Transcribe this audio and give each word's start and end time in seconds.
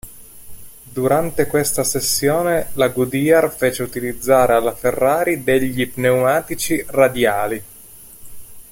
Durante 0.81 1.45
questa 1.45 1.83
sessione 1.83 2.69
la 2.73 2.87
Goodyear 2.87 3.51
fece 3.55 3.83
utilizzare 3.83 4.55
alla 4.55 4.73
Ferrari 4.73 5.43
degli 5.43 5.87
pneumatici 5.87 6.83
radiali. 6.87 7.63